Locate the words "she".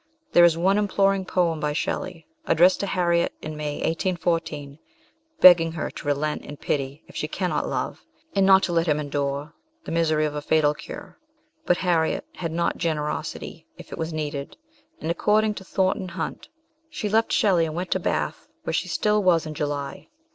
7.15-7.27, 16.89-17.07, 18.73-18.87